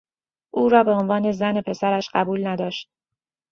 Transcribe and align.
او 0.51 0.69
را 0.69 0.83
به 0.83 0.91
عنوان 0.91 1.31
زن 1.31 1.61
پسرش 1.61 2.09
قبول 2.13 2.47
نداشت. 2.47 2.89